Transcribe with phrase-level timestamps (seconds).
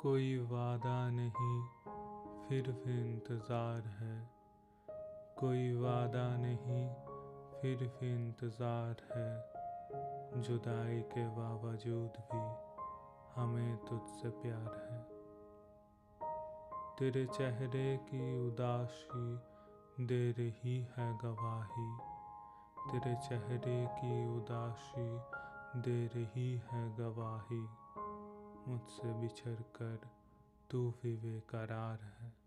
[0.00, 1.62] कोई वादा नहीं,
[2.48, 4.30] फिर भी इंतज़ार है।
[5.38, 6.88] कोई वादा नहीं,
[7.60, 12.42] फिर भी इंतज़ार है। जुदाई के बावजूद भी
[13.34, 15.00] हमें तुझसे प्यार है।
[16.98, 19.38] तेरे चेहरे की उदासी
[20.06, 21.98] दे रही है गवाही।
[22.92, 25.08] तेरे चेहरे की उदासी
[25.80, 27.66] दे रही है गवाही।
[28.70, 29.98] मुझसे बिछड़ कर
[30.70, 32.39] तू भी बेकरार है।